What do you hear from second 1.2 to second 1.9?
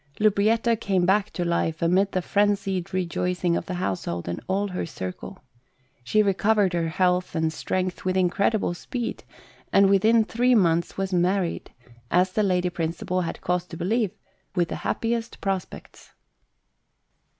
to life